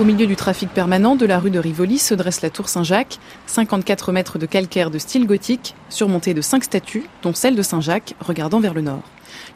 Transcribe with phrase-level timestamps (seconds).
[0.00, 3.18] Au milieu du trafic permanent de la rue de Rivoli se dresse la tour Saint-Jacques,
[3.46, 8.14] 54 mètres de calcaire de style gothique, surmontée de cinq statues, dont celle de Saint-Jacques,
[8.18, 9.02] regardant vers le nord.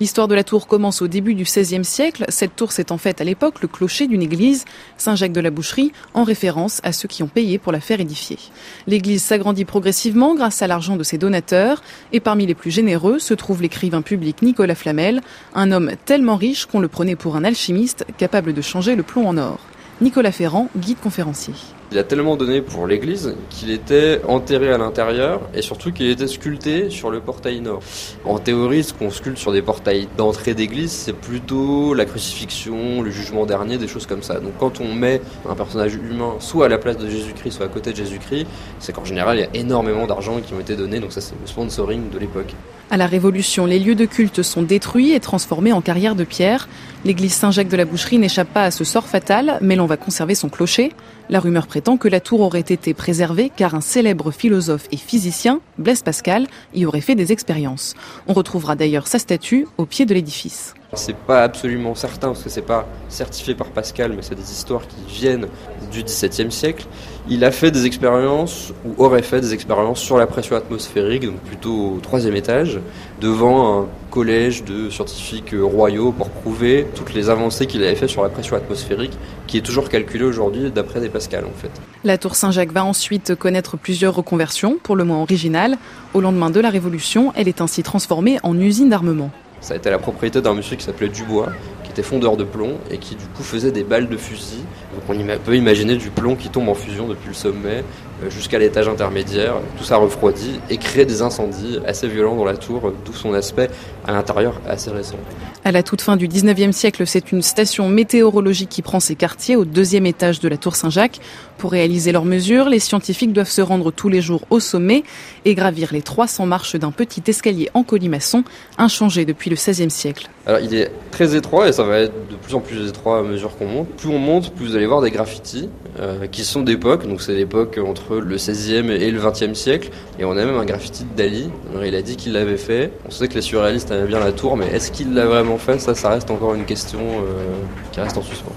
[0.01, 2.26] L'histoire de la tour commence au début du XVIe siècle.
[2.28, 4.67] Cette tour s'est en fait à l'époque le clocher d'une église,
[4.99, 8.38] Saint-Jacques de la Boucherie, en référence à ceux qui ont payé pour la faire édifier.
[8.87, 11.83] L'église s'agrandit progressivement grâce à l'argent de ses donateurs,
[12.13, 15.22] et parmi les plus généreux se trouve l'écrivain public Nicolas Flamel,
[15.54, 19.27] un homme tellement riche qu'on le prenait pour un alchimiste capable de changer le plomb
[19.27, 19.59] en or.
[20.01, 21.55] Nicolas Ferrand, guide conférencier.
[21.94, 26.26] Il a tellement donné pour l'église qu'il était enterré à l'intérieur et surtout qu'il était
[26.26, 27.84] sculpté sur le portail nord.
[28.24, 33.12] En théorie, ce qu'on sculpte sur des portails d'entrée d'église, c'est plutôt la crucifixion, le
[33.12, 34.40] jugement dernier, des choses comme ça.
[34.40, 37.68] Donc quand on met un personnage humain soit à la place de Jésus-Christ, soit à
[37.68, 38.48] côté de Jésus-Christ,
[38.80, 40.98] c'est qu'en général, il y a énormément d'argent qui ont été donnés.
[40.98, 42.56] Donc ça, c'est le sponsoring de l'époque.
[42.90, 46.68] À la Révolution, les lieux de culte sont détruits et transformés en carrières de pierre.
[47.04, 50.34] L'église Saint-Jacques de la Boucherie n'échappe pas à ce sort fatal, mais l'on va conserver
[50.34, 50.92] son clocher.
[51.30, 55.60] La rumeur prétend que la tour aurait été préservée car un célèbre philosophe et physicien,
[55.79, 57.95] Blaise Pascal, y aurait fait des expériences.
[58.26, 60.74] On retrouvera d'ailleurs sa statue au pied de l'édifice.
[60.93, 64.87] C'est pas absolument certain parce que c'est pas certifié par Pascal, mais c'est des histoires
[64.87, 65.48] qui viennent
[65.91, 66.87] du XVIIe siècle.
[67.27, 71.41] Il a fait des expériences ou aurait fait des expériences sur la pression atmosphérique, donc
[71.41, 72.81] plutôt au troisième étage,
[73.23, 78.23] devant un collège de scientifiques royaux pour prouver toutes les avancées qu'il avait fait sur
[78.23, 81.70] la pression atmosphérique, qui est toujours calculée aujourd'hui d'après des Pascal en fait.
[82.05, 85.79] La tour Saint-Jacques va ensuite connaître plusieurs reconversions, pour le moins originales.
[86.15, 89.33] Au lendemain de la Révolution, elle est ainsi transformée en usine d'armement.
[89.61, 91.48] Ça a été la propriété d'un monsieur qui s'appelait Dubois,
[91.83, 94.62] qui était fondeur de plomb et qui du coup faisait des balles de fusil.
[94.95, 97.83] Donc on peut imaginer du plomb qui tombe en fusion depuis le sommet
[98.29, 99.55] jusqu'à l'étage intermédiaire.
[99.79, 103.69] Tout ça refroidit et crée des incendies assez violents dans la tour, d'où son aspect
[104.07, 105.17] à l'intérieur assez récent.
[105.65, 109.57] À la toute fin du 19e siècle, c'est une station météorologique qui prend ses quartiers
[109.57, 111.20] au deuxième étage de la tour Saint-Jacques.
[111.57, 115.05] Pour réaliser leurs mesures, les scientifiques doivent se rendre tous les jours au sommet
[115.45, 118.45] et gravir les 300 marches d'un petit escalier en colimaçon,
[118.77, 120.29] inchangé depuis le XVIe siècle.
[120.46, 123.23] Alors il est très étroit et ça va être de plus en plus étroit à
[123.23, 123.89] mesure qu'on monte.
[123.96, 127.35] Plus on monte, plus vous allez voir des graffitis euh, qui sont d'époque, donc c'est
[127.35, 129.91] l'époque entre le 16e et le 20e siècle.
[130.19, 131.50] Et on a même un graffiti de Dali.
[131.70, 132.92] Alors, il a dit qu'il l'avait fait.
[133.06, 135.78] On sait que les surréalistes aimaient bien la tour, mais est-ce qu'il l'a vraiment fait?
[135.78, 137.54] Ça, ça reste encore une question euh,
[137.92, 138.52] qui reste en suspens.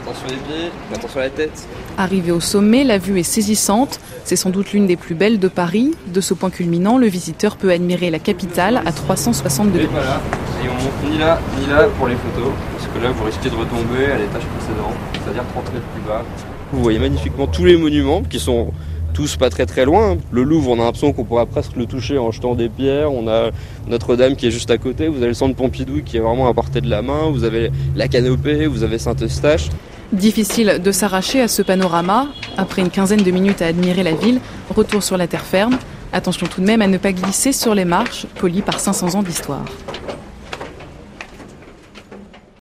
[0.00, 1.66] attention les pieds, attention à la tête.
[1.98, 4.00] Arrivé au sommet, la vue est saisissante.
[4.24, 5.94] C'est sans doute l'une des plus belles de Paris.
[6.06, 9.84] De ce point culminant, le visiteur peut admirer la capitale à 360 degrés.
[9.84, 10.20] Et voilà,
[10.64, 12.52] et on monte ni là ni là pour les photos,
[12.94, 16.22] que là vous risquez de retomber à l'étage précédent, c'est-à-dire 30 mètres plus bas.
[16.72, 18.72] Vous voyez magnifiquement tous les monuments qui sont
[19.12, 20.16] tous pas très très loin.
[20.30, 23.12] Le Louvre, on a l'impression qu'on pourra presque le toucher en jetant des pierres.
[23.12, 23.50] On a
[23.88, 25.08] Notre-Dame qui est juste à côté.
[25.08, 27.30] Vous avez le centre Pompidou qui est vraiment à portée de la main.
[27.30, 29.68] Vous avez la Canopée, vous avez Saint-Eustache.
[30.12, 32.28] Difficile de s'arracher à ce panorama.
[32.56, 34.40] Après une quinzaine de minutes à admirer la ville,
[34.74, 35.78] retour sur la terre ferme.
[36.12, 39.22] Attention tout de même à ne pas glisser sur les marches, polies par 500 ans
[39.22, 39.64] d'histoire.